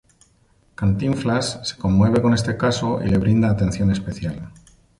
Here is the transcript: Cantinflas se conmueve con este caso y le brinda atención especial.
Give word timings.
Cantinflas 0.73 1.59
se 1.61 1.77
conmueve 1.77 2.23
con 2.23 2.33
este 2.33 2.57
caso 2.57 2.99
y 3.03 3.07
le 3.11 3.19
brinda 3.19 3.51
atención 3.51 3.91
especial. 3.91 4.51